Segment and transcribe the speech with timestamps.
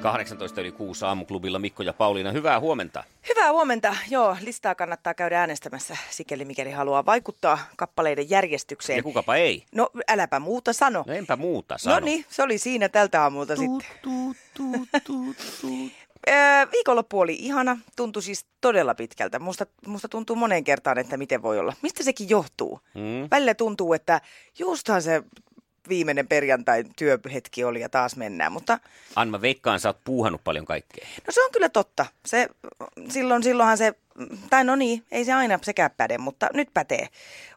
[0.00, 2.32] 18 yli 6 aamuklubilla Mikko ja Pauliina.
[2.32, 3.04] Hyvää huomenta.
[3.28, 3.96] Hyvää huomenta.
[4.10, 8.96] Joo, listaa kannattaa käydä äänestämässä, sikäli mikäli haluaa vaikuttaa kappaleiden järjestykseen.
[8.96, 9.64] Ja kukapa ei.
[9.72, 11.04] No, äläpä muuta sano.
[11.06, 12.00] No enpä muuta sano.
[12.00, 13.98] No niin, se oli siinä tältä aamulta tuut, sitten.
[14.02, 15.92] Tuut, tuut, tuut, tuut.
[16.72, 19.38] viikonloppu oli ihana, tuntui siis todella pitkältä.
[19.38, 21.72] Musta, musta tuntuu moneen kertaan, että miten voi olla.
[21.82, 22.80] Mistä sekin johtuu?
[22.94, 23.28] Mm.
[23.30, 24.20] Välillä tuntuu, että
[24.58, 25.22] justhan se
[25.88, 28.52] viimeinen perjantai työhetki oli ja taas mennään.
[28.52, 28.78] Mutta...
[29.16, 31.06] Anma veikkaan, sä oot puuhannut paljon kaikkea.
[31.26, 32.06] No se on kyllä totta.
[32.26, 32.48] Se,
[33.08, 33.94] silloin, silloinhan se,
[34.50, 37.08] tai no niin, ei se aina sekään päde, mutta nyt pätee.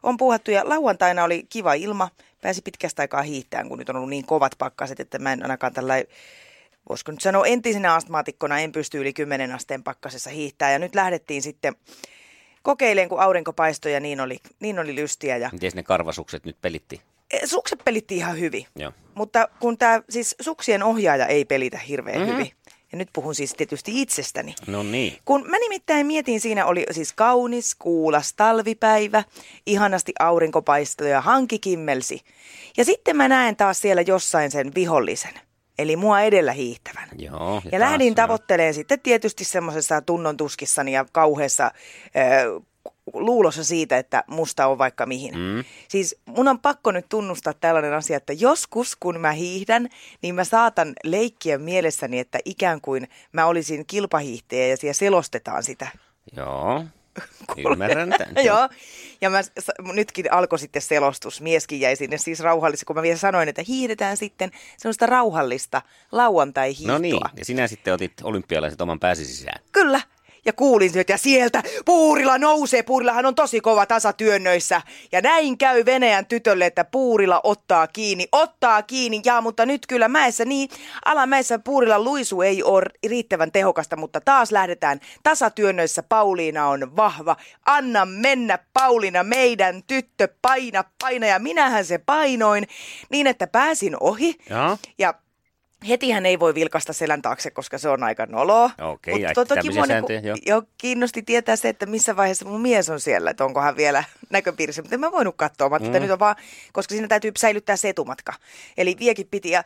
[0.02, 2.08] On puuhattu ja lauantaina oli kiva ilma.
[2.42, 5.72] Pääsi pitkästä aikaa hiihtään, kun nyt on ollut niin kovat pakkaset, että mä en ainakaan
[5.72, 5.94] tällä
[6.88, 10.72] voisiko nyt sanoa entisenä astmaatikkona, en pysty yli 10 asteen pakkasessa hiihtää.
[10.72, 11.74] Ja nyt lähdettiin sitten
[12.62, 15.36] kokeilemaan, kun aurinko paistoi ja niin oli, niin oli lystiä.
[15.36, 15.50] Ja...
[15.52, 17.00] Miten ne karvasukset nyt pelitti?
[17.30, 18.92] E, sukset pelitti ihan hyvin, Joo.
[19.14, 22.32] mutta kun tämä siis suksien ohjaaja ei pelitä hirveän mm-hmm.
[22.32, 22.52] hyvin,
[22.92, 24.54] ja nyt puhun siis tietysti itsestäni.
[24.66, 25.18] No niin.
[25.24, 29.24] Kun mä nimittäin mietin, siinä oli siis kaunis, kuulas talvipäivä,
[29.66, 32.20] ihanasti aurinkopaistoi ja hanki kimmelsi.
[32.76, 35.34] Ja sitten mä näen taas siellä jossain sen vihollisen.
[35.78, 37.08] Eli mua edellä hiihtävän.
[37.18, 41.72] Joo, ja, ja lähdin tavoittelemaan sitten tietysti semmoisessa tunnon tuskissani ja kauheassa äh,
[43.12, 45.38] luulossa siitä, että musta on vaikka mihin.
[45.38, 45.64] Mm.
[45.88, 49.88] Siis mun on pakko nyt tunnustaa tällainen asia, että joskus kun mä hiihdän,
[50.22, 55.88] niin mä saatan leikkiä mielessäni, että ikään kuin mä olisin kilpahiihtäjä ja siellä selostetaan sitä.
[56.36, 56.84] Joo.
[57.70, 58.44] Ymmärrän tämän.
[58.46, 58.68] Joo,
[59.20, 59.40] ja mä,
[59.92, 61.40] nytkin alkoi sitten selostus.
[61.40, 65.82] Mieskin jäi sinne siis rauhallisesti, kun mä vielä sanoin, että hiihdetään sitten sellaista rauhallista
[66.12, 66.92] lauantai-hiihtoa.
[66.92, 69.62] No niin, ja sinä sitten otit olympialaiset oman pääsi sisään.
[69.72, 70.00] Kyllä,
[70.44, 72.82] ja kuulin että ja sieltä Puurila nousee.
[72.82, 74.82] Puurilahan on tosi kova tasatyönnöissä.
[75.12, 78.26] Ja näin käy Venäjän tytölle, että Puurila ottaa kiinni.
[78.32, 80.68] Ottaa kiinni, ja mutta nyt kyllä mäessä niin.
[81.04, 86.02] Alamäessä Puurilan luisu ei ole riittävän tehokasta, mutta taas lähdetään tasatyönnöissä.
[86.02, 87.36] Pauliina on vahva.
[87.66, 91.26] Anna mennä Pauliina, meidän tyttö, paina, paina.
[91.26, 92.66] Ja minähän se painoin
[93.10, 94.34] niin, että pääsin ohi.
[94.50, 95.14] Ja, ja
[95.88, 98.70] Hetihän ei voi vilkasta selän taakse, koska se on aika noloa.
[98.80, 100.36] Okei, okay, Mutta toki mua niin, jo.
[100.46, 100.62] jo.
[100.78, 104.82] kiinnosti tietää se, että missä vaiheessa mun mies on siellä, että onko hän vielä näköpiirissä.
[104.82, 105.92] Mutta en mä voinut katsoa, mä mm.
[105.92, 106.36] nyt on vaan,
[106.72, 108.32] koska siinä täytyy säilyttää se etumatka.
[108.76, 109.64] Eli viekin piti ja,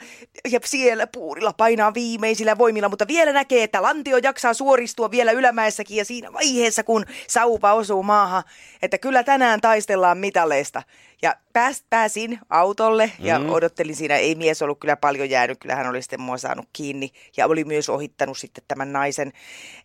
[0.50, 5.96] ja siellä puurilla painaa viimeisillä voimilla, mutta vielä näkee, että lantio jaksaa suoristua vielä ylämäessäkin
[5.96, 8.42] ja siinä vaiheessa, kun saupa osuu maahan,
[8.82, 10.82] että kyllä tänään taistellaan mitaleista.
[11.22, 13.50] Ja pääs, pääsin autolle ja mm.
[13.50, 14.16] odottelin siinä.
[14.16, 15.58] Ei mies ollut kyllä paljon jäänyt.
[15.58, 17.10] Kyllä hän oli sitten mua saanut kiinni.
[17.36, 19.32] Ja oli myös ohittanut sitten tämän naisen.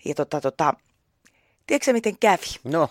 [0.06, 0.74] Ja tota, tota,
[1.68, 2.60] tiedätkö miten kävi?
[2.64, 2.90] No.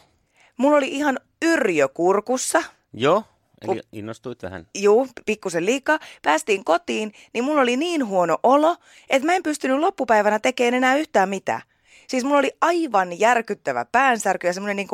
[0.56, 2.62] Mulla oli ihan yrjö kurkussa.
[2.92, 3.25] Joo.
[3.69, 4.66] Eli innostuit vähän?
[4.75, 5.98] Juu, pikkusen liikaa.
[6.22, 8.76] Päästiin kotiin, niin mulla oli niin huono olo,
[9.10, 11.62] että mä en pystynyt loppupäivänä tekemään enää yhtään mitään.
[12.08, 14.88] Siis mulla oli aivan järkyttävä päänsärky ja semmoinen niin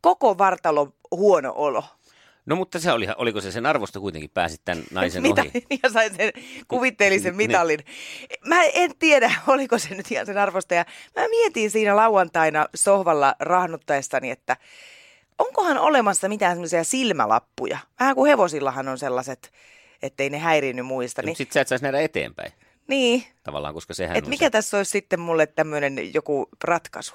[0.00, 1.84] koko vartalo huono olo.
[2.46, 5.66] No mutta se oli, oliko se sen arvosta kuitenkin pääsit tämän naisen Mitä, ohi?
[5.82, 6.32] Ja sain sen
[6.68, 7.50] kuvitteellisen niin.
[7.50, 7.80] mitalin.
[8.46, 10.74] Mä en tiedä, oliko se nyt ihan sen arvosta.
[10.74, 10.84] Ja
[11.16, 14.56] mä mietin siinä lauantaina sohvalla rahnuttaessani, että
[15.38, 17.78] onkohan olemassa mitään semmoisia silmälappuja.
[18.00, 19.52] Vähän kuin hevosillahan on sellaiset,
[20.02, 21.22] ettei ne häirinyt muista.
[21.22, 21.36] Niin...
[21.36, 22.52] Sitten sä et saisi nähdä eteenpäin.
[22.88, 23.24] Niin.
[23.42, 24.50] Tavallaan, koska sehän Et mikä se...
[24.50, 27.14] tässä olisi sitten mulle tämmöinen joku ratkaisu?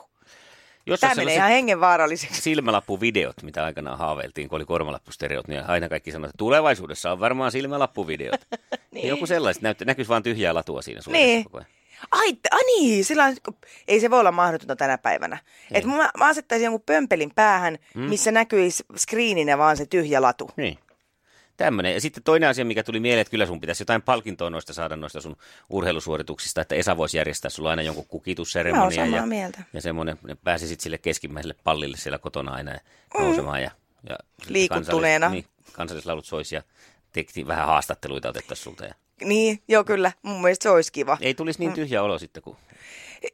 [0.87, 2.41] Jos Tämä menee ihan hengenvaaralliseksi.
[2.41, 7.51] Silmälappuvideot, mitä aikanaan haaveiltiin, kun oli kormalappustereot, niin aina kaikki sanoivat, että tulevaisuudessa on varmaan
[7.51, 8.41] silmälappuvideot.
[8.91, 9.07] niin.
[9.07, 11.43] Joku sellaiset, näyttä, näkyisi vain tyhjää latua siinä niin.
[11.43, 11.67] koko ajan.
[12.11, 13.33] Ai, a niin, sillä
[13.87, 15.37] ei se voi olla mahdotonta tänä päivänä.
[15.71, 18.03] Että mä, mä asettaisin jonkun pömpelin päähän, hmm.
[18.03, 20.49] missä näkyisi screeninä vaan se tyhjä latu.
[20.57, 20.77] Niin.
[21.57, 21.93] Tämmöinen.
[21.93, 24.95] Ja sitten toinen asia, mikä tuli mieleen, että kyllä sun pitäisi jotain palkintoa noista saada
[24.95, 25.37] noista sun
[25.69, 29.05] urheilusuorituksista, että Esa voisi järjestää sulla aina jonkun kukitusseremonia.
[29.05, 29.63] ja, mieltä.
[29.73, 32.79] Ja semmoinen, ne pääsisit sille keskimmäiselle pallille siellä kotona aina ja
[33.17, 33.23] mm.
[33.23, 33.61] nousemaan.
[33.61, 33.71] Ja,
[34.09, 34.15] ja
[34.47, 35.25] Liikuttuneena.
[35.25, 36.63] Kansallis, niin, kansallislaulut soisi ja
[37.13, 38.85] tekti, vähän haastatteluita otettaisiin sulta.
[38.85, 38.93] Ja...
[39.23, 40.11] Niin, joo kyllä.
[40.21, 41.17] Mun mielestä se olisi kiva.
[41.21, 41.75] Ei tulisi niin mm.
[41.75, 42.05] tyhjä mm.
[42.05, 42.57] olo sitten, kun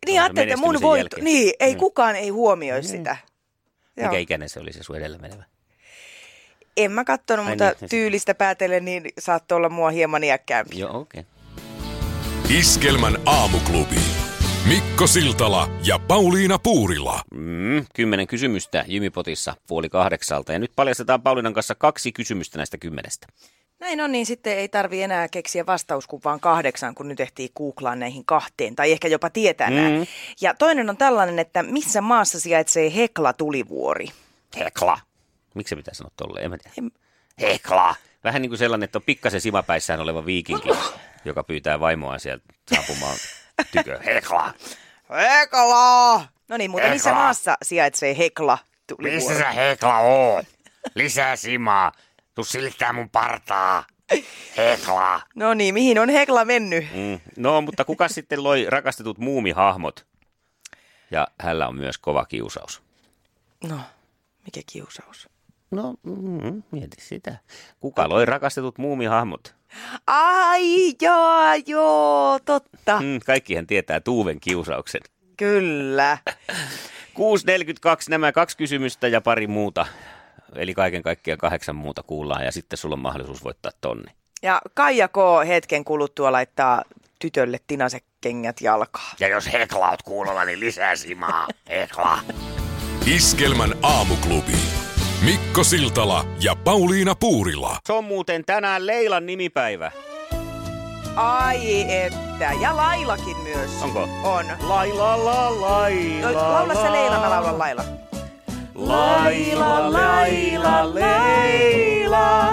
[0.06, 1.80] niin ajattelin, että mun voit, niin, ei mm.
[1.80, 2.88] kukaan ei huomioi mm.
[2.88, 3.18] sitä.
[3.96, 4.18] Mikä Joo.
[4.18, 5.44] ikäinen se oli se sun edellä menevä?
[6.78, 10.80] En mä kattonut, Ai mutta niin, tyylistä päätellen niin saattoi olla mua hieman iäkkäämpi.
[10.80, 11.22] Joo, okei.
[11.22, 12.58] Okay.
[12.60, 14.00] Iskelmän aamuklubi.
[14.68, 17.22] Mikko Siltala ja Pauliina Puurila.
[17.34, 20.54] Mm, kymmenen kysymystä Jymipotissa puoli kahdeksalta.
[20.54, 23.28] Ja nyt paljastetaan Pauliinan kanssa kaksi kysymystä näistä kymmenestä.
[23.80, 28.26] Näin on, niin sitten ei tarvi enää keksiä vastauskuvaan kahdeksan, kun nyt ehtii googlaa näihin
[28.26, 29.76] kahteen, tai ehkä jopa tietää mm.
[29.76, 30.06] nämä.
[30.42, 34.08] Ja toinen on tällainen, että missä maassa sijaitsee Hekla-tulivuori?
[34.60, 35.00] Hekla.
[35.54, 36.46] Miksi se pitää sanoa tolleen?
[36.46, 36.90] En mä tiedä.
[37.42, 37.96] Hekla.
[38.24, 40.70] Vähän niin kuin sellainen, että on pikkasen simapäissään oleva viikinki,
[41.26, 42.46] joka pyytää vaimoa sieltä
[42.76, 43.18] saapumaan
[43.72, 44.00] tykö.
[44.06, 44.54] Hekla.
[45.10, 46.28] Hekla!
[46.48, 49.16] No niin, mutta missä maassa sijaitsee Hekla-tulivuori?
[49.16, 50.46] Missä sä Hekla oot?
[50.96, 51.92] Lisää simaa.
[52.36, 53.86] Tuu silittää mun partaa.
[54.58, 55.22] Hekla.
[55.36, 56.86] No niin, mihin on Hekla mennyt?
[56.94, 57.20] Mm.
[57.38, 60.06] No, mutta kuka sitten loi rakastetut muumihahmot?
[61.12, 62.82] Ja hänellä on myös kova kiusaus.
[63.64, 63.80] No,
[64.46, 65.30] mikä kiusaus?
[65.76, 67.36] No, mm, mieti sitä.
[67.80, 69.56] Kuka loi rakastetut muumihahmot?
[70.08, 73.00] Ai, joo, joo, totta.
[73.00, 75.02] Mm, kaikkihan tietää Tuuven kiusauksen.
[75.38, 76.18] Kyllä.
[77.14, 79.86] 6.42 nämä kaksi kysymystä ja pari muuta.
[80.56, 84.12] Eli kaiken kaikkiaan kahdeksan muuta kuullaan ja sitten sulla on mahdollisuus voittaa tonni.
[84.42, 85.16] Ja Kaija K.
[85.48, 86.82] hetken kuluttua laittaa
[87.20, 89.16] tytölle tinaset kengät jalkaan.
[89.20, 91.48] Ja jos Hekla oot kuulolla, niin lisää simaa.
[91.70, 92.20] Hekla.
[93.16, 94.83] Iskelmän aamuklubi.
[95.26, 97.78] Mikko Siltala ja Pauliina Puurila.
[97.86, 99.92] Se on muuten tänään Leilan nimipäivä.
[101.16, 103.72] Ai että, ja Lailakin myös.
[103.82, 104.10] Onko?
[104.24, 104.46] On.
[104.62, 107.84] Laila, la, laila, No, laula se Leila, mä laulan Laila.
[108.76, 112.50] Laila, laila, leila.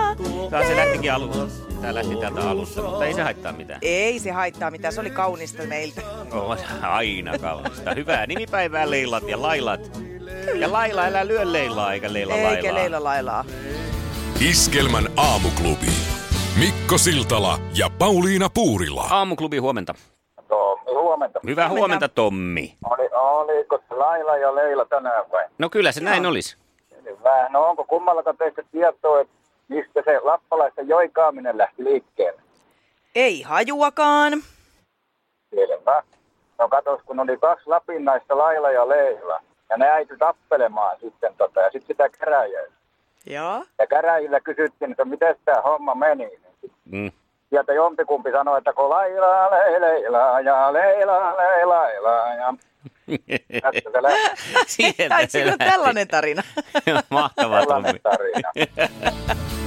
[0.50, 1.46] Tää se lähtikin alusta.
[1.80, 3.78] Tää lähti täältä alusta, mutta ei se haittaa mitään.
[3.82, 6.02] Ei se haittaa mitään, se oli kaunista meiltä.
[6.32, 7.94] On aina kaunista.
[7.94, 9.80] Hyvää nimipäivää Leilat ja Lailat.
[10.54, 12.74] Ja Laila, älä lyö Leilaa eikä Leila Eikä Lailaa.
[12.74, 13.44] Leila Lailaa.
[14.50, 15.86] Iskelmän aamuklubi.
[16.58, 19.06] Mikko Siltala ja Pauliina Puurila.
[19.10, 19.94] Aamuklubi huomenta.
[20.48, 21.40] Tommi, huomenta.
[21.46, 22.08] Hyvää huomenta, Huomenta.
[22.08, 22.76] Tommi.
[22.90, 25.44] Oli, oliko se Laila ja Leila tänään vai?
[25.58, 26.56] No kyllä se näin olisi.
[27.04, 27.48] Hyvä.
[27.48, 29.34] No onko kummallakaan teistä tietoa, että
[29.68, 32.42] mistä se lappalaisten joikaaminen lähti liikkeelle?
[33.14, 34.32] Ei hajuakaan.
[35.54, 36.02] Selvä.
[36.58, 39.40] No katos, kun oli kaksi lapinnaista Laila ja Leila.
[39.70, 42.64] Ja ne äity tappelemaan sitten tota, ja sitten sitä käräjää.
[43.26, 43.64] Joo.
[43.78, 46.26] Ja käräjillä kysyttiin, että miten tämä homma meni.
[46.26, 47.12] Niin sit Mm.
[47.50, 52.54] Sieltä jompikumpi sanoi, että kun Laila, le, Leila ja Leila, le, Laila ja...
[55.10, 56.42] Ai, siinä on tällainen tarina.
[57.10, 57.98] Mahtavaa Tommi.
[57.98, 58.52] Tällainen tarina.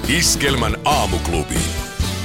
[0.19, 1.59] Iskelmän aamuklubi.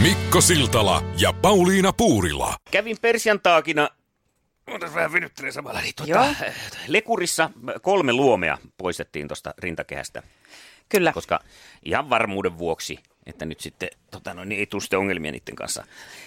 [0.03, 2.55] Mikko Siltala ja Pauliina Puurila.
[2.71, 3.89] Kävin Persiantaakina
[4.69, 5.81] Otas vähän venyttelen samalla.
[5.81, 6.26] Niin, tuota, Joo.
[6.87, 7.50] lekurissa
[7.82, 10.23] kolme luomea poistettiin tuosta rintakehästä,
[10.88, 11.12] Kyllä.
[11.12, 11.41] koska
[11.85, 15.85] ihan varmuuden vuoksi, että nyt sitten tota, no, niin ei tule sitten ongelmia niiden kanssa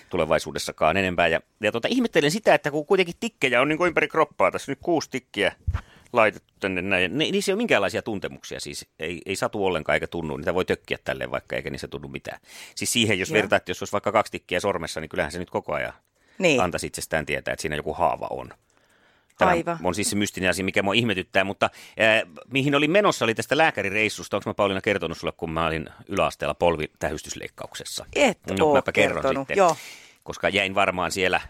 [0.09, 1.27] tulevaisuudessakaan enempää.
[1.27, 4.71] Ja, ja tota, ihmettelen sitä, että kun kuitenkin tikkejä on niin kuin ympäri kroppaa, tässä
[4.71, 5.55] nyt kuusi tikkiä
[6.13, 7.17] laitettu tänne näin.
[7.17, 10.37] Ne, niissä ei ole minkäänlaisia tuntemuksia, siis ei, ei satu ollenkaan eikä tunnu.
[10.37, 12.39] Niitä voi tökkiä tälleen vaikka, eikä niissä tunnu mitään.
[12.75, 13.35] Siis siihen, jos Joo.
[13.35, 15.94] vertaa, että jos olisi vaikka kaksi tikkiä sormessa, niin kyllähän se nyt koko ajan
[16.41, 16.61] Niin.
[16.61, 18.49] antaisi itsestään tietää, että siinä joku haava on.
[19.38, 19.77] Tämä Aivan.
[19.83, 23.57] on siis se mystinen asia, mikä mua ihmetyttää, mutta äh, mihin olin menossa oli tästä
[23.57, 24.38] lääkärireissusta.
[24.38, 28.05] Onko mä Pauliina kertonut sulle, kun mä olin yläasteella polvitähystysleikkauksessa?
[28.15, 29.75] Et no, oo mäpä kerron kertonut, sitten, joo.
[30.23, 31.41] koska jäin varmaan siellä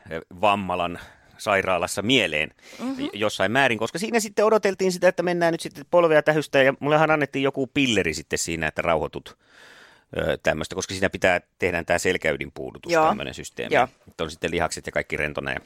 [0.42, 1.00] Vammalan
[1.38, 3.10] sairaalassa mieleen mm-hmm.
[3.14, 7.12] jossain määrin, koska siinä sitten odoteltiin sitä, että mennään nyt sitten polvea tähystää ja mullehan
[7.12, 9.38] annettiin joku pilleri sitten siinä, että rauhoitut
[10.44, 13.08] tämmöistä, koska siinä pitää tehdä tämä selkäydinpuudutus, Joo.
[13.08, 13.76] tämmöinen systeemi.
[13.76, 13.88] Joo.
[14.08, 15.60] Että on sitten lihakset ja kaikki rentona ja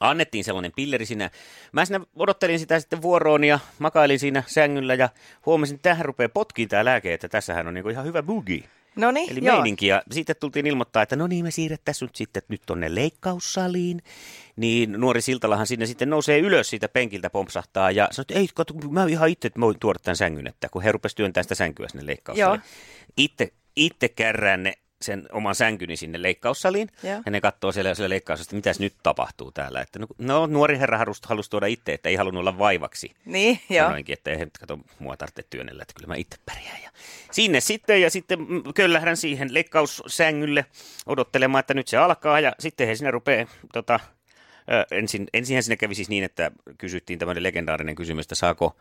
[0.00, 1.30] annettiin sellainen pilleri siinä.
[1.72, 5.08] Mä siinä odottelin sitä sitten vuoroon ja makailin siinä sängyllä ja
[5.46, 8.64] huomasin, että tähän rupeaa potkiin tämä lääke, että tässähän on niinku ihan hyvä bugi.
[8.96, 9.56] No niin, Eli joo.
[9.56, 9.86] meininki.
[9.86, 14.02] Ja sitten tultiin ilmoittaa, että no niin, me siirrettäisiin nyt sitten nyt tonne leikkaussaliin.
[14.56, 18.74] Niin nuori Siltalahan sinne sitten nousee ylös siitä penkiltä, pompsahtaa ja sanoo, että ei, kato,
[18.74, 21.54] mä ihan itse että mä voin tuoda tämän sängyn, että kun he rupesivat työntämään sitä
[21.54, 22.62] sänkyä sinne leikkaussaliin.
[23.16, 26.88] Itse, itse kärrään ne sen oman sänkyni sinne leikkaussaliin.
[27.02, 27.22] Joo.
[27.26, 29.80] Ja ne katsoo siellä, siellä leikkaussa, että mitäs nyt tapahtuu täällä.
[29.80, 33.10] Että no, no nuori herra halusi, halusi tuoda itse, että ei halunnut olla vaivaksi.
[33.24, 33.86] Niin, joo.
[33.86, 36.82] Sanoinkin, että ei kato, mua tarvitse työnnellä, että kyllä mä itse pärjään.
[36.82, 36.90] Ja
[37.30, 40.66] sinne sitten ja sitten mm, köllähdän siihen leikkaussängylle
[41.06, 44.00] odottelemaan, että nyt se alkaa ja sitten he sinne rupeaa tota,
[44.90, 48.76] ensin, ensinhän sinne kävi siis niin, että kysyttiin tämmöinen legendaarinen kysymys, että saako,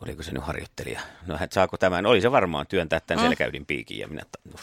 [0.00, 3.28] oliko se nyt harjoittelija, no että saako tämän, oli se varmaan työntää tämän mm.
[3.28, 4.22] selkäydin piikin ja minä,
[4.54, 4.62] uff,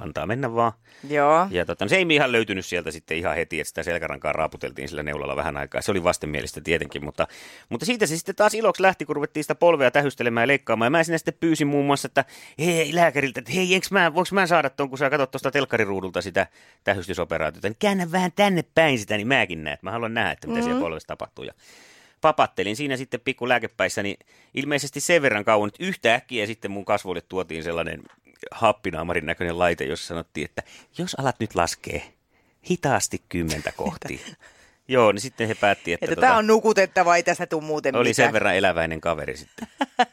[0.00, 0.72] antaa mennä vaan.
[1.08, 1.46] Joo.
[1.50, 4.88] Ja tota, no se ei ihan löytynyt sieltä sitten ihan heti, että sitä selkärankaa raaputeltiin
[4.88, 5.82] sillä neulalla vähän aikaa.
[5.82, 7.26] Se oli vastenmielistä tietenkin, mutta,
[7.68, 10.86] mutta siitä se sitten taas iloksi lähti, kun ruvettiin sitä polvea tähystelemään ja leikkaamaan.
[10.86, 12.24] Ja mä sinne sitten pyysin muun muassa, että
[12.58, 16.46] hei lääkäriltä, että hei, mä, voinko mä saada tuon, kun sä katsot tuosta telkkariruudulta sitä
[16.84, 20.46] tähystysoperaatiota, niin käännä vähän tänne päin sitä, niin mäkin näen, että mä haluan nähdä, että
[20.46, 20.68] mitä mm-hmm.
[20.68, 21.44] siellä polvessa tapahtuu.
[21.44, 21.52] Ja
[22.20, 24.16] papattelin siinä sitten pikku lääkepäissä, niin
[24.54, 28.02] ilmeisesti sen verran kauan, että yhtäkkiä sitten mun kasvoille tuotiin sellainen
[28.50, 30.62] happinaamarin näköinen laite, jossa sanottiin, että
[30.98, 32.12] jos alat nyt laskee
[32.70, 34.20] hitaasti kymmentä kohti.
[34.88, 37.96] Joo, niin sitten he päätti, että, Että tota, tämä on nukutettava, ei tästä tule muuten
[37.96, 38.26] oli mitään.
[38.26, 39.68] sen verran eläväinen kaveri sitten.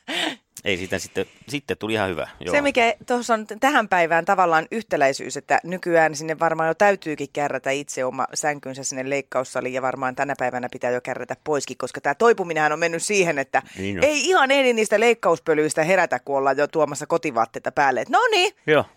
[0.65, 2.27] Ei siitä sitten, sitten tuli ihan hyvä.
[2.39, 2.55] Joo.
[2.55, 7.71] Se, mikä tuossa on tähän päivään tavallaan yhtäläisyys, että nykyään sinne varmaan jo täytyykin kärrätä
[7.71, 12.15] itse oma sänkynsä sinne leikkaussaliin ja varmaan tänä päivänä pitää jo kärrätä poiskin, koska tämä
[12.15, 14.03] toipuminenhan on mennyt siihen, että Niin on.
[14.03, 18.03] ei ihan ehdi niistä leikkauspölyistä herätä, kun ollaan jo tuomassa kotivaatteita päälle.
[18.09, 18.53] No niin,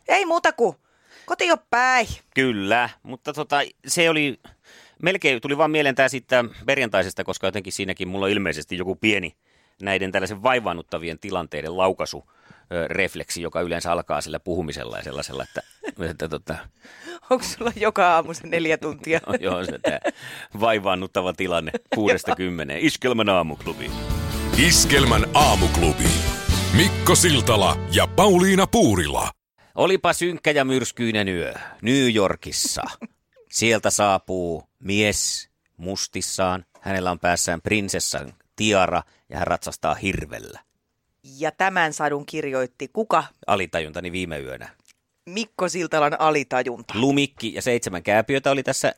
[0.08, 0.76] ei muuta kuin
[1.26, 2.06] koti jo päin.
[2.34, 4.40] Kyllä, mutta tota, se oli,
[5.02, 9.37] melkein tuli vaan mieleen tämä sitten perjantaisesta, koska jotenkin siinäkin mulla on ilmeisesti joku pieni
[9.82, 12.30] näiden tällaisen vaivaannuttavien tilanteiden laukaisu
[12.88, 15.62] refleksi, joka yleensä alkaa sillä puhumisella ja sellaisella, että,
[16.11, 16.56] että tota,
[17.30, 19.20] Onko sulla joka aamu se neljä tuntia?
[19.26, 19.99] no, joo, se tämä
[20.61, 22.80] vaivaannuttava tilanne kuudesta kymmeneen.
[22.80, 23.90] Iskelmän aamuklubi.
[24.66, 26.08] Iskelmän aamuklubi.
[26.76, 29.30] Mikko Siltala ja Pauliina Puurila.
[29.75, 32.82] Olipa synkkä ja myrskyinen yö New Yorkissa.
[33.50, 36.64] Sieltä saapuu mies mustissaan.
[36.80, 40.61] Hänellä on päässään prinsessan tiara ja hän ratsastaa hirvellä.
[41.38, 43.25] Ja tämän sadun kirjoitti kuka?
[43.47, 44.69] Alitajuntani viime yönä.
[45.27, 46.95] Mikko Siltalan alitajunta.
[46.97, 48.95] Lumikki ja seitsemän kääpiötä oli tässä,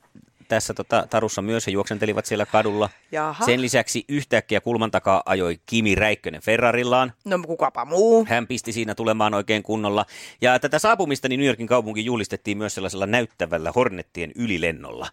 [0.48, 1.66] tässä tota, tarussa myös.
[1.66, 2.90] He juoksentelivat siellä kadulla.
[3.12, 3.44] Jaha.
[3.44, 7.12] Sen lisäksi yhtäkkiä kulman takaa ajoi Kimi Räikkönen Ferrarillaan.
[7.24, 8.26] No kukapa muu.
[8.28, 10.06] Hän pisti siinä tulemaan oikein kunnolla.
[10.40, 15.08] Ja tätä saapumista niin New Yorkin kaupunki julistettiin myös sellaisella näyttävällä Hornettien ylilennolla,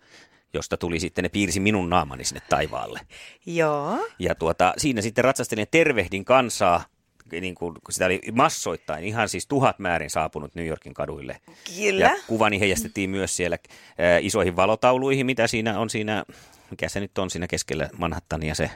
[0.54, 3.00] josta tuli sitten, ne piirsi minun naamani sinne taivaalle.
[3.46, 4.08] Joo.
[4.20, 6.84] Ja tuota, siinä sitten ratsastelin ja tervehdin kansaa,
[7.32, 11.38] niin kuin, kun sitä oli massoittain, ihan siis tuhat määrin saapunut New Yorkin kaduille.
[11.78, 12.06] Kyllä.
[12.06, 16.26] Ja kuvani heijastettiin myös siellä äh, isoihin valotauluihin, mitä siinä on siinä,
[16.72, 18.72] mikä se nyt on siinä keskellä Manhattania se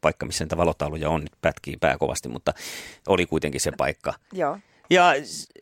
[0.00, 2.52] paikka, missä niitä valotauluja on, nyt pätkii pää kovasti, mutta
[3.08, 4.14] oli kuitenkin se paikka.
[4.32, 4.58] Joo.
[4.90, 5.14] Ja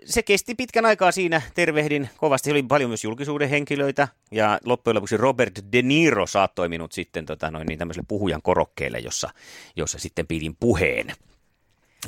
[0.04, 2.50] se kesti pitkän aikaa siinä, tervehdin kovasti.
[2.50, 7.50] Oli paljon myös julkisuuden henkilöitä ja loppujen lopuksi Robert De Niro saattoi minut sitten tota,
[7.50, 9.30] noin, niin tämmöiselle puhujan korokkeelle, jossa,
[9.76, 11.12] jossa sitten pidin puheen.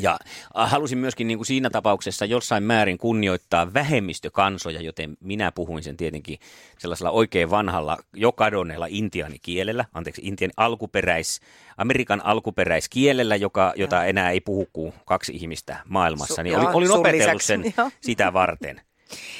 [0.00, 0.18] Ja
[0.58, 5.96] äh, halusin myöskin niin kuin siinä tapauksessa jossain määrin kunnioittaa vähemmistökansoja, joten minä puhuin sen
[5.96, 6.38] tietenkin
[6.78, 11.40] sellaisella oikein vanhalla, jo kadonneella intiaanikielellä, anteeksi, intian alkuperäis,
[11.76, 16.42] Amerikan alkuperäiskielellä, joka, jota enää ei puhu kuin kaksi ihmistä maailmassa.
[16.42, 17.90] Su- Niin joo, olin, olin opetellut sen joo.
[18.00, 18.80] sitä varten.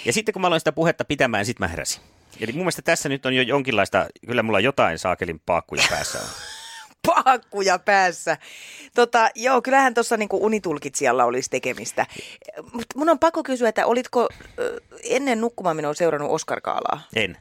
[0.05, 2.03] Ja sitten kun mä aloin sitä puhetta pitämään, sit mä heräsin.
[2.41, 6.27] Eli mun mielestä tässä nyt on jo jonkinlaista, kyllä mulla jotain saakelin paakkuja päässä on.
[7.07, 8.37] Paakkuja päässä.
[8.95, 12.07] Tota, joo, kyllähän tuossa niinku unitulkitsijalla olisi tekemistä.
[12.73, 14.29] Mutta mun on pakko kysyä, että olitko
[15.03, 17.03] ennen nukkumaan minua seurannut Oscar Kaalaa?
[17.17, 17.37] En.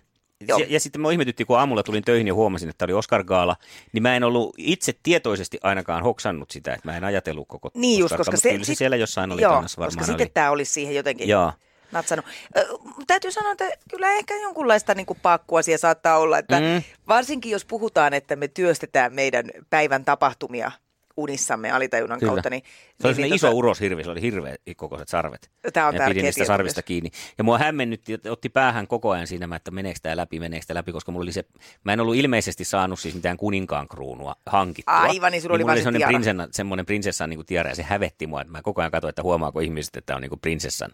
[0.48, 0.60] Joo.
[0.60, 3.56] Ja, ja sitten mä ihmetytti, kun aamulla tulin töihin ja huomasin, että oli Oscar Gaala,
[3.94, 8.00] niin mä en ollut itse tietoisesti ainakaan hoksannut sitä, että mä en ajatellut koko Niin
[8.00, 10.20] just, koska se, kyllä se sit- siellä jossain oli joo, kannassa varmaan koska oli.
[10.20, 11.52] sitten tämä olisi siihen jotenkin Joo.
[11.92, 12.26] Natsannut.
[12.58, 12.66] Ö,
[13.08, 16.84] täytyy sanoa, että kyllä ehkä jonkunlaista niin kuin paakkuasia saattaa olla, että Mm.
[17.08, 20.72] varsinkin jos puhutaan, että me työstetään meidän päivän tapahtumia
[21.18, 22.32] unissamme alitajunnan Kyllä.
[22.32, 22.64] kautta, niin,
[23.02, 25.50] Se oli niin, niin, niin iso tota- uroshirvi, se oli hirveä kokoiset sarvet.
[25.74, 26.86] Tämä on ja pidin niistä sarvista myös.
[26.86, 27.12] kiinni.
[27.38, 30.78] Ja mua hämmennytti, että otti päähän koko ajan siinä, että meneekö tämä läpi, meneekö tämä
[30.78, 31.46] läpi, koska mulla oli se,
[31.84, 34.94] mä en ollut ilmeisesti saanut siis mitään kuninkaan kruunua hankittua.
[34.94, 37.70] Aivan, niin sulla oli mulla vaan oli se semmoinen, prinsessan, semmoinen prinsessan niin kuin tiara,
[37.70, 40.22] ja se hävetti mua, että mä koko ajan katsoin, että huomaako ihmiset, että tämä on
[40.22, 40.92] niin prinsessan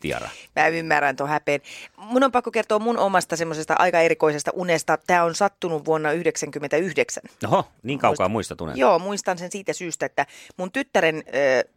[0.00, 0.30] tiara.
[0.56, 1.60] Mä ymmärrän tuon häpeen.
[1.96, 4.98] Mun on pakko kertoa mun omasta semmoisesta aika erikoisesta unesta.
[5.06, 7.22] Tämä on sattunut vuonna 1999.
[7.44, 8.76] Oho, niin kaukaa muista tunnen.
[8.78, 10.26] Joo, muistan sen siitä syystä, että
[10.56, 11.74] mun tyttären äh,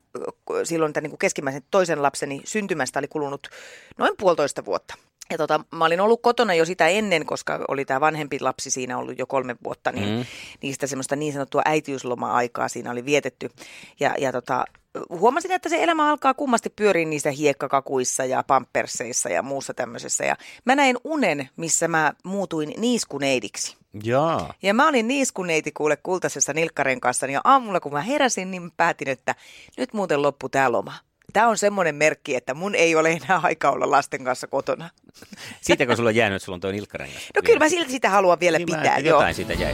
[0.63, 3.49] silloin tämän niin keskimmäisen toisen lapseni syntymästä oli kulunut
[3.97, 4.95] noin puolitoista vuotta.
[5.29, 8.98] Ja tota, mä olin ollut kotona jo sitä ennen, koska oli tämä vanhempi lapsi siinä
[8.98, 10.25] ollut jo kolme vuotta, niin mm.
[10.62, 13.50] niistä semmoista niin sanottua äitiysloma-aikaa siinä oli vietetty.
[14.00, 14.65] Ja, ja tota,
[15.10, 20.25] huomasin, että se elämä alkaa kummasti pyöriä niissä hiekkakakuissa ja pamperseissa ja muussa tämmöisessä.
[20.25, 23.77] Ja mä näin unen, missä mä muutuin niiskuneidiksi.
[24.03, 24.53] Jaa.
[24.62, 29.07] Ja mä olin niiskuneiti kuule kultaisessa nilkkarenkaassa, ja aamulla kun mä heräsin, niin mä päätin,
[29.07, 29.36] että
[29.77, 30.93] nyt muuten loppu tää loma.
[31.34, 34.89] Tämä on semmoinen merkki, että mun ei ole enää aika olla lasten kanssa kotona.
[35.62, 37.22] Siitäkö sulla on jäänyt, että sulla on tuo nilkkarengas?
[37.36, 39.19] No kyllä mä silti sitä haluan vielä niin mä pitää, ajattelin, joo.
[39.19, 39.74] jotain siitä jäi.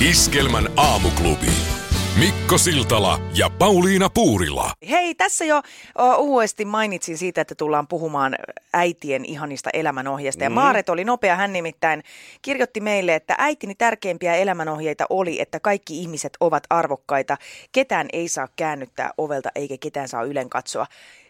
[0.00, 1.73] Iskelmän aamuklubi.
[2.18, 4.72] Mikko Siltala ja Pauliina Puurila.
[4.90, 5.62] Hei, tässä jo
[5.98, 8.36] o, uhuesti mainitsin siitä, että tullaan puhumaan
[8.72, 10.44] äitien ihanista elämänohjeista.
[10.44, 10.54] Ja Mm.
[10.54, 12.02] Maaret oli nopea, hän nimittäin
[12.42, 17.36] kirjoitti meille, että äitini tärkeimpiä elämänohjeita oli, että kaikki ihmiset ovat arvokkaita.
[17.72, 20.86] Ketään ei saa käännyttää ovelta eikä ketään saa ylen katsoa.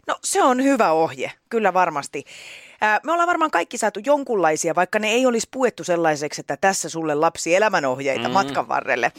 [0.06, 2.24] No se on hyvä ohje, kyllä varmasti.
[3.02, 7.14] Me ollaan varmaan kaikki saatu jonkunlaisia, vaikka ne ei olisi puettu sellaiseksi, että tässä sulle
[7.14, 8.32] lapsi elämänohjeita mm.
[8.32, 9.12] matkan varrelle.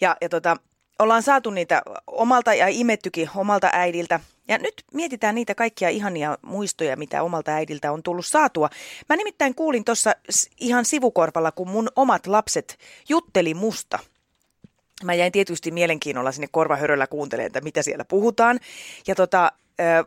[0.00, 0.56] Ja, ja tota,
[0.98, 4.20] ollaan saatu niitä omalta ja imettykin omalta äidiltä.
[4.48, 8.70] Ja nyt mietitään niitä kaikkia ihania muistoja, mitä omalta äidiltä on tullut saatua.
[9.08, 10.12] Mä nimittäin kuulin tuossa
[10.60, 12.78] ihan sivukorvalla, kun mun omat lapset
[13.08, 13.98] jutteli musta.
[15.04, 18.60] Mä jäin tietysti mielenkiinnolla sinne korvahöröllä kuuntelemaan, että mitä siellä puhutaan.
[19.06, 19.52] Ja tota,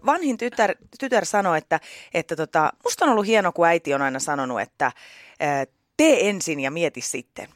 [0.06, 1.80] vanhin tytär, tytär sanoi, että,
[2.14, 4.92] että tota, musta on ollut hieno, kun äiti on aina sanonut, että
[5.98, 7.48] tee ensin ja mieti sitten.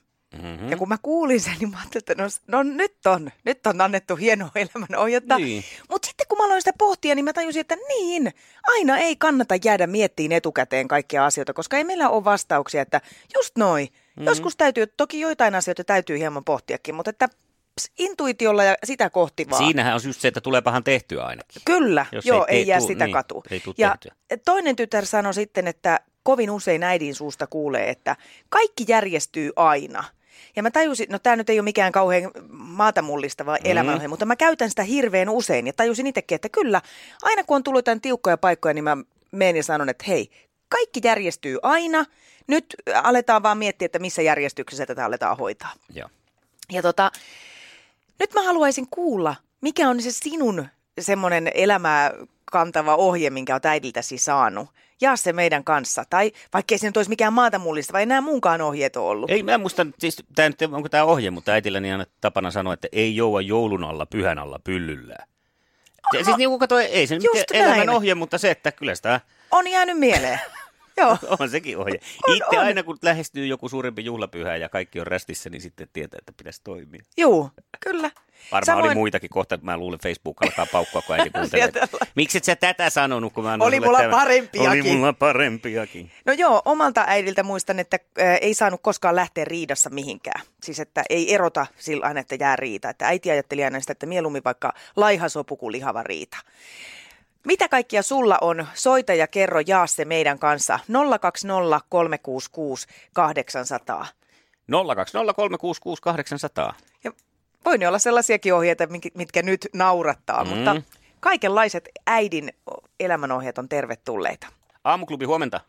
[0.42, 0.70] Mm-hmm.
[0.70, 3.82] Ja kun mä kuulin sen, niin mä ajattelin, että no, no nyt on, nyt on
[3.82, 5.38] annettu hieno elämän ohjetta.
[5.38, 5.63] Niin.
[5.89, 8.34] Mutta sitten kun mä aloin sitä pohtia, niin mä tajusin, että niin,
[8.68, 13.01] aina ei kannata jäädä miettiin etukäteen kaikkia asioita, koska ei meillä ole vastauksia, että
[13.36, 13.88] just noin.
[13.88, 14.25] Mm-hmm.
[14.25, 17.30] Joskus täytyy, toki joitain asioita täytyy hieman pohtiakin, mutta että
[18.00, 19.63] intuitiolla ja sitä kohti vaan.
[19.63, 21.62] Siinähän on just se, että tuleepahan tehtyä ainakin.
[21.65, 23.44] Kyllä, Jos joo, ei, ei jää tuu, sitä niin, katu.
[23.51, 24.15] Ei ja tehtyä.
[24.46, 28.15] toinen tytär sanoi sitten, että kovin usein äidin suusta kuulee, että
[28.50, 30.04] kaikki järjestyy aina.
[30.56, 33.60] Ja mä tajusin, no tämä nyt ei ole mikään kauhean maata mullistava mm.
[33.63, 36.82] elämänohje, mutta mä käytän sitä hirveän usein ja tajusin itsekin, että kyllä,
[37.24, 38.98] aina kun on tullut jotain tiukkoja paikkoja, niin mä
[39.32, 40.30] menen ja sanon, että hei,
[40.70, 42.06] kaikki järjestyy aina.
[42.48, 45.74] Nyt aletaan vaan miettiä, että missä järjestyksessä tätä aletaan hoitaa.
[45.94, 46.10] Joo.
[46.72, 47.12] Ja tota,
[48.20, 50.68] nyt mä haluaisin kuulla, mikä on se sinun
[51.00, 52.12] semmoinen elämää
[52.52, 54.70] kantava ohje, minkä olet äidiltäsi saanut.
[55.02, 56.04] Jaa se meidän kanssa.
[56.10, 59.30] Tai vaikka ei se nyt olisi mikään maata mullista, vai enää muunkaan ohjeet on ollut.
[59.30, 62.88] Ei, mä muistan, siis tämä nyt, onko tämä ohje, mutta äitilläni on tapana sanoa, että
[62.92, 65.16] ei joua joulun alla pyhän alla pyllyllä.
[66.24, 67.24] Siis niin kuin katsoi, ei se nyt
[67.54, 69.22] elämän ohje, mutta se, että kyllä sitä...
[69.52, 70.40] On jäänyt mieleen.
[70.98, 71.18] Joo.
[71.40, 72.00] on sekin ohje.
[72.28, 72.66] On, Itse on.
[72.66, 76.62] aina kun lähestyy joku suurempi juhlapyhä ja kaikki on rästissä, niin sitten tietää, että pitäisi
[76.64, 77.02] toimia.
[77.18, 77.50] Joo,
[77.80, 78.12] kyllä.
[78.52, 78.86] Varmaan Samoin...
[78.86, 81.72] oli muitakin kohta, mä luulen Facebook alkaa paukkua, kun äiti kuuntelee.
[82.16, 84.12] Miksi et sä tätä sanonut, kun mä Oli mulla tämän...
[84.12, 84.70] parempiakin.
[84.70, 86.12] Oli mulla parempiakin.
[86.25, 90.42] No joo, omalta äidiltä muistan, että äh, ei saanut koskaan lähteä riidassa mihinkään.
[90.64, 92.90] Siis että ei erota sillä että jää riita.
[92.90, 96.38] Että äiti ajatteli aina sitä, että mieluummin vaikka laiha sopu kuin lihava riita.
[97.46, 98.68] Mitä kaikkia sulla on?
[98.74, 100.80] Soita ja kerro, jaa se meidän kanssa.
[101.20, 104.06] 020 366 800.
[104.72, 106.74] 020 366 800.
[107.04, 107.12] Ja
[107.66, 108.84] voi ne olla sellaisiakin ohjeita,
[109.16, 110.50] mitkä nyt naurattaa, mm.
[110.50, 110.76] mutta
[111.19, 112.50] kaikenlaiset äidin
[113.00, 114.48] elämänohjeet on tervetulleita.
[114.84, 115.62] Aamuklubi, huomenta.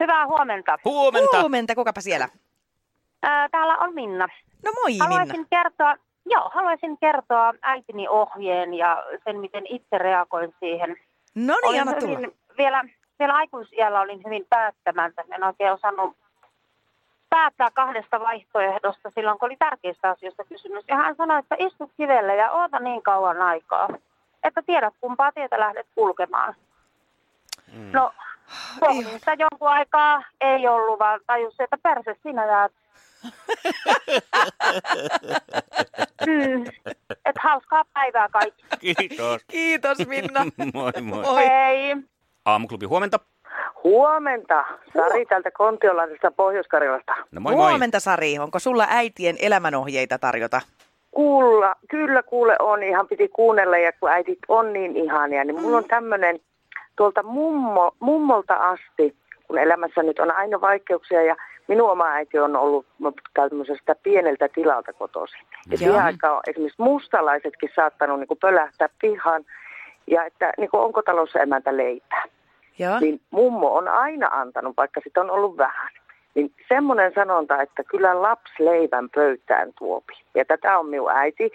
[0.00, 0.78] Hyvää huomenta.
[0.84, 1.40] Huomenta.
[1.40, 2.28] Huomenta, kukapa siellä?
[3.22, 4.28] Ää, täällä on Minna.
[4.64, 5.46] No moi haluaisin Minna.
[5.50, 5.94] Kertoa,
[6.26, 10.96] joo, haluaisin kertoa äitini ohjeen ja sen, miten itse reagoin siihen.
[11.34, 12.28] No niin, anna tulla.
[12.58, 12.84] Vielä,
[13.18, 15.32] vielä aikuisiällä olin hyvin päättämätön.
[15.32, 16.16] En oikein osannut
[17.30, 20.84] päättää kahdesta vaihtoehdosta silloin, kun oli tärkeistä asioista kysymys.
[20.88, 23.88] Ja hän sanoi, että istu kivelle ja oota niin kauan aikaa,
[24.44, 26.54] että tiedät kumpaa tietä lähdet kulkemaan.
[27.72, 27.90] Mm.
[27.92, 28.12] No,
[28.80, 32.72] pohdin sitä jonkun aikaa, ei ollut, vaan tajus, että perse sinä jäät.
[36.26, 36.64] Mm.
[37.24, 38.64] Et hauskaa päivää kaikki.
[38.80, 39.44] Kiitos.
[39.48, 40.44] Kiitos Minna.
[40.74, 41.22] moi moi.
[41.22, 41.48] moi.
[41.48, 41.96] Hei.
[42.44, 43.20] Aamuklubi, huomenta.
[43.84, 44.64] Huomenta.
[44.92, 47.14] Sari täältä Kontiolaisesta Pohjois-Karjalasta.
[47.30, 47.70] No moi moi.
[47.70, 48.38] Huomenta Sari.
[48.38, 50.60] Onko sulla äitien elämänohjeita tarjota?
[51.10, 52.82] Kuulla, kyllä kuule on.
[52.82, 56.40] Ihan piti kuunnella ja kun äitit on niin ihania, niin mulla on tämmöinen
[56.96, 61.36] tuolta mummo, mummolta asti, kun elämässä nyt on aina vaikeuksia ja
[61.70, 62.86] minun oma äiti on ollut
[63.34, 65.40] tämmöisestä pieneltä tilalta kotoisin.
[65.70, 69.44] Ja siihen aikaan on esimerkiksi mustalaisetkin saattanut niin pölähtää pihaan
[70.06, 72.24] ja että niin kuin onko talossa emäntä leipää.
[72.78, 73.00] Ja.
[73.00, 75.90] Niin mummo on aina antanut, vaikka sitä on ollut vähän.
[76.34, 80.12] Niin semmoinen sanonta, että kyllä lapsi leivän pöytään tuopi.
[80.34, 81.50] Ja tätä on minun äiti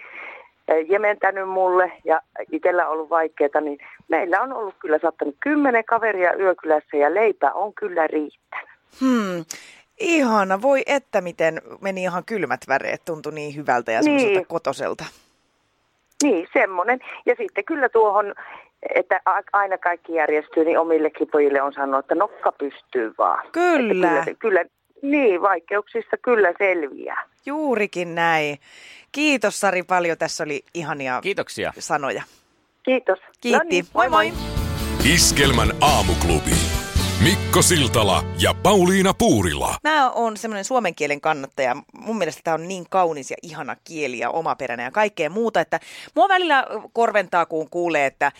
[0.88, 2.20] jementänyt mulle ja
[2.52, 7.52] itsellä on ollut vaikeaa, niin meillä on ollut kyllä saattanut kymmenen kaveria yökylässä ja leipä
[7.52, 8.70] on kyllä riittänyt.
[9.00, 9.44] Hmm.
[9.98, 14.46] Ihana, voi että miten meni ihan kylmät väreet, tuntui niin hyvältä ja niin.
[14.46, 15.04] kotoselta.
[16.22, 16.98] Niin, semmoinen.
[17.26, 18.34] Ja sitten kyllä tuohon
[18.94, 19.20] että
[19.52, 23.48] aina kaikki järjestyy, niin omillekin pojille on sanonut, että nokka pystyy vaan.
[23.52, 24.08] Kyllä.
[24.08, 24.64] kyllä, kyllä.
[25.02, 27.22] Niin, vaikeuksista kyllä selviää.
[27.46, 28.58] Juurikin näin.
[29.12, 31.72] Kiitos Sari paljon, tässä oli ihania Kiitoksia.
[31.78, 32.22] sanoja.
[32.82, 33.18] Kiitos.
[33.40, 33.58] Kiitti.
[33.58, 34.32] No niin, moi moi.
[35.14, 36.85] Iskelmän aamuklubi.
[37.24, 39.76] Mikko Siltala ja Pauliina Puurila.
[39.84, 41.76] Mä oon semmoinen suomen kielen kannattaja.
[41.92, 45.80] Mun mielestä tämä on niin kaunis ja ihana kieli ja omaperäinen ja kaikkea muuta, että
[46.14, 48.32] mua välillä korventaa, kun kuulee, että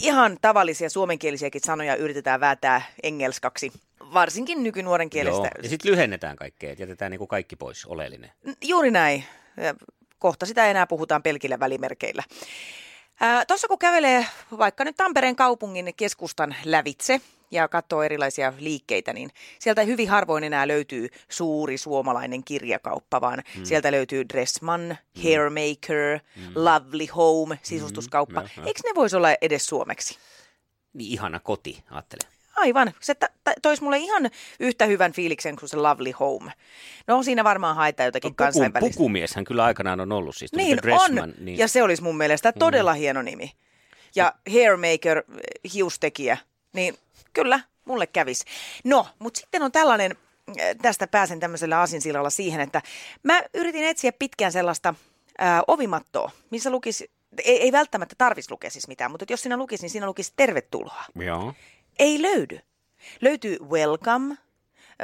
[0.00, 3.72] ihan tavallisia suomenkielisiäkin sanoja yritetään väätää engelskaksi.
[4.14, 5.38] Varsinkin nykynuoren kielestä.
[5.38, 5.62] Joo.
[5.62, 8.30] Ja sitten lyhennetään kaikkea, että jätetään niin kuin kaikki pois, oleellinen.
[8.64, 9.24] Juuri näin.
[10.18, 12.22] Kohta sitä enää puhutaan pelkillä välimerkeillä.
[13.48, 14.26] Tuossa kun kävelee
[14.58, 20.68] vaikka nyt Tampereen kaupungin keskustan lävitse, ja katsoo erilaisia liikkeitä, niin sieltä hyvin harvoin enää
[20.68, 23.64] löytyy suuri suomalainen kirjakauppa, vaan mm.
[23.64, 25.22] sieltä löytyy Dressman, mm.
[25.22, 26.52] Hairmaker, mm.
[26.54, 28.40] Lovely Home, sisustuskauppa.
[28.40, 28.66] Mm.
[28.66, 30.18] Eikö ne voisi olla edes suomeksi?
[30.92, 32.34] Niin ihana koti, ajattelen.
[32.56, 32.92] Aivan.
[33.00, 34.30] Se t- toisi mulle ihan
[34.60, 36.52] yhtä hyvän fiiliksen kuin se Lovely Home.
[37.06, 38.96] No siinä varmaan haetaan jotakin no, puku, kansainvälistä.
[38.98, 40.36] Pukumieshän kyllä aikanaan on ollut.
[40.36, 41.58] Siis niin Dressman, on, niin...
[41.58, 42.98] ja se olisi mun mielestä todella mm.
[42.98, 43.52] hieno nimi.
[44.16, 45.22] Ja Hairmaker,
[45.74, 46.38] hiustekijä,
[46.74, 46.94] niin
[47.32, 48.44] kyllä, mulle kävis.
[48.84, 50.16] No, mutta sitten on tällainen,
[50.48, 52.82] äh, tästä pääsen tämmöisellä asinsillalla siihen, että
[53.22, 54.94] mä yritin etsiä pitkään sellaista
[55.38, 57.10] ää, ovimattoa, missä lukisi,
[57.44, 61.04] ei, ei välttämättä tarvitsisi lukea siis mitään, mutta jos siinä lukisi, niin siinä lukisi tervetuloa.
[61.14, 61.54] Joo.
[61.98, 62.60] Ei löydy.
[63.20, 64.36] Löytyy welcome,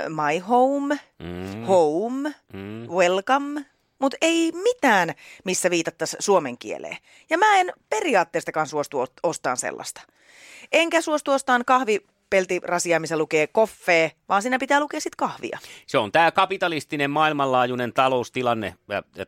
[0.09, 1.64] my home, mm.
[1.66, 2.88] home, mm.
[2.88, 3.66] welcome,
[4.01, 6.97] mutta ei mitään, missä viitattaisiin suomen kieleen.
[7.31, 10.01] Ja mä en periaatteestakaan suostu ostamaan sellaista.
[10.73, 15.59] Enkä suostu ostamaan kahvi peltirasia, missä lukee koffee, vaan siinä pitää lukea sitten kahvia.
[15.87, 18.75] Se on tämä kapitalistinen maailmanlaajuinen taloustilanne,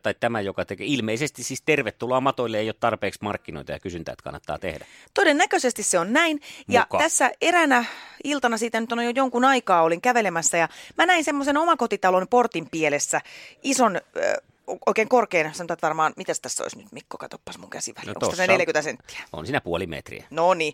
[0.03, 4.23] tai tämä, joka tekee ilmeisesti siis tervetuloa matoille, ei ole tarpeeksi markkinoita ja kysyntää, että
[4.23, 4.85] kannattaa tehdä.
[5.13, 6.41] Todennäköisesti se on näin.
[6.67, 6.97] Ja Muka.
[6.97, 7.85] tässä eränä
[8.23, 12.69] iltana siitä nyt on jo jonkun aikaa olin kävelemässä ja mä näin semmoisen omakotitalon portin
[12.71, 13.21] pielessä
[13.63, 14.01] ison
[14.85, 18.05] oikein korkein, sanotaan varmaan, mitäs tässä olisi nyt, Mikko, katoppas mun käsiväli.
[18.05, 19.19] No, Onko se 40 senttiä?
[19.33, 20.25] On siinä puoli metriä.
[20.29, 20.73] No niin,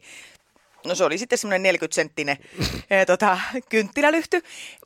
[0.85, 2.37] No se oli sitten semmoinen 40 senttinen
[2.89, 4.41] e, tota, kynttilälyhty.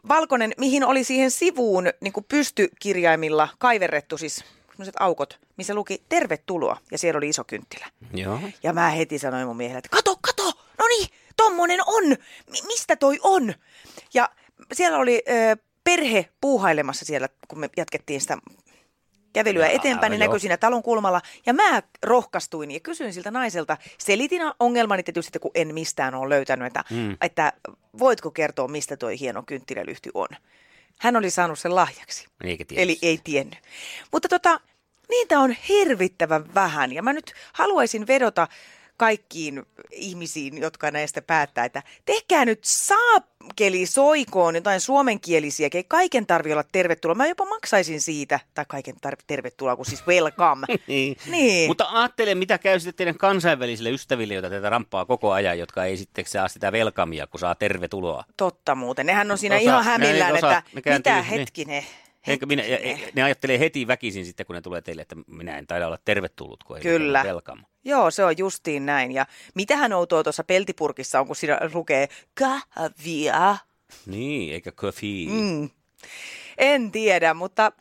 [0.07, 6.77] Valkoinen, mihin oli siihen sivuun niin kuin pystykirjaimilla kaiverrettu siis sellaiset aukot, missä luki tervetuloa
[6.91, 7.85] ja siellä oli iso kynttilä.
[8.13, 8.39] Joo.
[8.63, 10.43] Ja mä heti sanoin mun miehelle, että kato, kato,
[10.77, 13.53] no niin, tommonen on, M- mistä toi on?
[14.13, 14.29] Ja
[14.73, 18.37] siellä oli ö, perhe puuhailemassa siellä, kun me jatkettiin sitä
[19.33, 21.21] kävelyä ja, eteenpäin, niin näkyi siinä talon kulmalla.
[21.45, 26.29] Ja mä rohkastuin ja kysyin siltä naiselta, selitin ongelmani tietysti, että kun en mistään ole
[26.29, 27.17] löytänyt, että, mm.
[27.21, 27.53] että
[27.99, 30.27] voitko kertoa, mistä toi hieno kynttilälyhty on.
[30.99, 32.27] Hän oli saanut sen lahjaksi.
[32.43, 33.59] Eikä Eli ei tiennyt.
[34.11, 34.59] Mutta tota,
[35.09, 38.47] niitä on hirvittävän vähän ja mä nyt haluaisin vedota
[38.97, 46.51] kaikkiin ihmisiin, jotka näistä päättää, että tehkää nyt saakeli soikoon jotain suomenkielisiä, ei kaiken tarvi
[46.51, 47.15] olla tervetuloa.
[47.15, 50.67] Mä jopa maksaisin siitä, tai kaiken tar- tervetuloa, kun siis welcome.
[50.87, 51.17] niin.
[51.25, 51.69] niin.
[51.69, 55.97] Mutta ajattele, mitä käy sitten teidän kansainvälisille ystäville, joita teitä rampaa koko ajan, jotka ei
[55.97, 58.23] sitten saa sitä welcomea, kun saa tervetuloa.
[58.37, 59.05] Totta muuten.
[59.05, 61.23] Nehän on siinä osa, ihan hämillään, että mitä niin.
[61.23, 61.83] hetkinen.
[62.27, 65.67] Enkä minä, ja, ne ajattelee heti väkisin sitten, kun ne tulee teille, että minä en
[65.67, 67.23] taida olla tervetullut, kun ei Kyllä.
[67.23, 67.61] welcome.
[67.83, 69.11] Joo, se on justiin näin.
[69.11, 73.57] Ja mitähän outoa tuossa peltipurkissa on, kun siinä lukee kahvia.
[74.05, 75.27] Niin, eikä coffee.
[75.29, 75.69] Mm.
[76.57, 77.71] En tiedä, mutta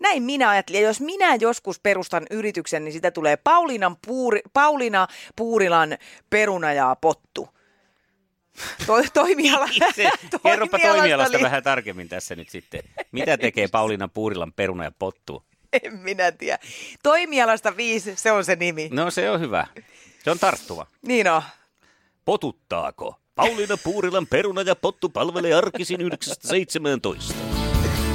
[0.00, 0.80] näin minä ajattelin.
[0.80, 5.98] Ja jos minä joskus perustan yrityksen, niin sitä tulee Paulinan Puuri, Paulina Puurilan
[6.30, 7.48] peruna ja pottu.
[8.86, 9.68] To, toimiala.
[10.42, 11.44] Kerropa toimialasta oli...
[11.44, 12.82] vähän tarkemmin tässä nyt sitten.
[13.12, 15.44] Mitä tekee Pauliina Puurilan peruna ja pottu?
[15.72, 16.58] En minä tiedä.
[17.02, 18.88] Toimialasta viisi, se on se nimi.
[18.92, 19.66] No se on hyvä.
[20.24, 20.86] Se on tarttuva.
[21.02, 21.42] Niin on.
[22.24, 23.20] Potuttaako?
[23.34, 27.34] Pauliina Puurilan peruna ja pottu palvelee arkisin 9.17.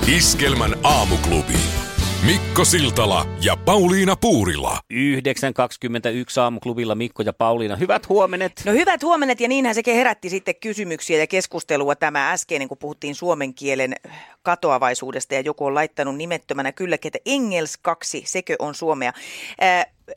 [0.07, 1.84] Iskelmän aamuklubi.
[2.25, 4.79] Mikko Siltala ja Pauliina Puurila.
[4.93, 7.75] 9.21 aamuklubilla Mikko ja Pauliina.
[7.75, 8.61] Hyvät huomenet.
[8.65, 13.15] No hyvät huomenet ja niinhän sekin herätti sitten kysymyksiä ja keskustelua tämä äskeinen, kun puhuttiin
[13.15, 13.95] suomen kielen
[14.43, 19.13] katoavaisuudesta ja joku on laittanut nimettömänä kyllä, että Engels 2, sekö on suomea.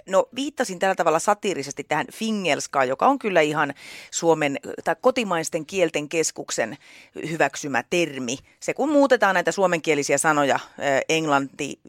[0.07, 3.75] No viittasin tällä tavalla satiirisesti tähän Fingelskaan, joka on kyllä ihan
[4.11, 6.77] Suomen tai kotimaisten kielten keskuksen
[7.31, 8.39] hyväksymä termi.
[8.61, 10.59] Se kun muutetaan näitä suomenkielisiä sanoja
[11.09, 11.81] englanti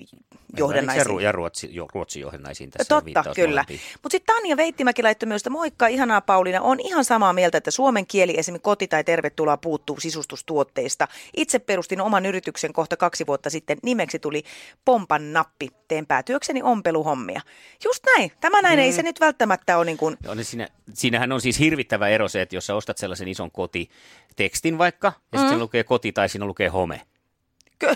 [0.57, 1.19] johdannaisiin.
[1.19, 3.65] Ja ruotsi, jo, ruotsi johdannaisiin tässä Totta, kyllä.
[4.03, 7.71] Mutta sitten Tanja Veittimäki laittoi myös, että moikka, ihanaa Pauliina, on ihan samaa mieltä, että
[7.71, 11.07] suomen kieli esimerkiksi koti- tai tervetuloa puuttuu sisustustuotteista.
[11.37, 14.43] Itse perustin oman yrityksen kohta kaksi vuotta sitten, nimeksi tuli
[14.85, 15.69] Pompan nappi.
[15.87, 17.41] Teen päätyökseni ompeluhommia.
[17.89, 18.31] Just näin.
[18.41, 18.83] Tämä näin mm.
[18.83, 20.17] ei se nyt välttämättä ole niin kuin...
[20.23, 23.51] Joo, niin siinä, siinähän on siis hirvittävä ero se, että jos sä ostat sellaisen ison
[23.51, 25.41] kotitekstin vaikka, ja mm.
[25.41, 27.01] sitten lukee koti tai siinä lukee home.
[27.79, 27.95] Ky-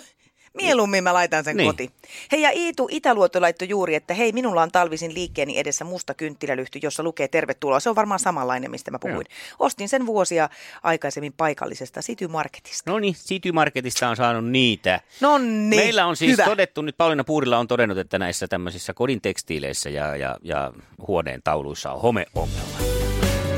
[0.54, 1.70] Mieluummin mä laitan sen niin.
[1.70, 1.92] koti.
[2.32, 6.80] Hei ja Iitu Itäluotto laittoi juuri, että hei minulla on talvisin liikkeeni edessä musta kynttilälyhty,
[6.82, 7.80] jossa lukee tervetuloa.
[7.80, 9.26] Se on varmaan samanlainen, mistä mä puhuin.
[9.30, 9.56] Joo.
[9.60, 10.50] Ostin sen vuosia
[10.84, 12.92] aikaisemmin paikallisesta City Marketista.
[12.92, 15.02] No niin, City Marketista on saanut niitä.
[15.22, 16.46] No niin, Meillä on siis hyvä.
[16.46, 20.74] todettu, nyt Pauliina Puurilla on todennut, että näissä tämmöisissä kodin tekstiileissä ja, ja, ja
[21.08, 22.78] huoneen tauluissa on homeongelma.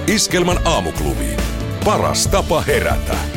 [0.08, 1.38] Iskelman aamuklubi.
[1.86, 3.35] Paras tapa herätä.